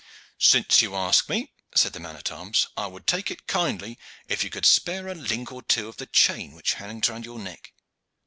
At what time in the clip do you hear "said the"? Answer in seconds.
1.75-1.99